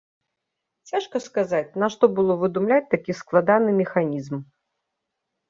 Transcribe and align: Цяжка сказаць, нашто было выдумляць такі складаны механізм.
Цяжка 0.91 1.17
сказаць, 1.25 1.75
нашто 1.83 2.03
было 2.21 2.39
выдумляць 2.45 2.89
такі 2.95 3.11
складаны 3.21 3.77
механізм. 3.83 4.35